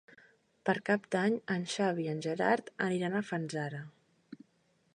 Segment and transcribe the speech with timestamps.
[0.67, 3.83] Per Cap d'Any en Xavi i en Gerard aniran a Fanzara.